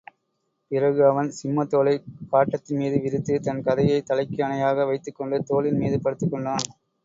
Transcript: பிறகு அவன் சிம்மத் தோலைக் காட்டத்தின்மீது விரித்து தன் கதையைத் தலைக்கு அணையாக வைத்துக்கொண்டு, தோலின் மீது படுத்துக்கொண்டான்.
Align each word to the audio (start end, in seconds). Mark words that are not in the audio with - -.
பிறகு 0.71 1.01
அவன் 1.05 1.29
சிம்மத் 1.31 1.73
தோலைக் 1.73 2.07
காட்டத்தின்மீது 2.31 3.01
விரித்து 3.01 3.39
தன் 3.39 3.63
கதையைத் 3.63 4.05
தலைக்கு 4.05 4.43
அணையாக 4.43 4.85
வைத்துக்கொண்டு, 4.85 5.43
தோலின் 5.47 5.79
மீது 5.79 5.99
படுத்துக்கொண்டான். 5.99 6.65